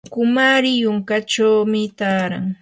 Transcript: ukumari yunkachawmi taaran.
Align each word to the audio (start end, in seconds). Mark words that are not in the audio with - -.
ukumari 0.07 0.69
yunkachawmi 0.81 1.81
taaran. 1.97 2.45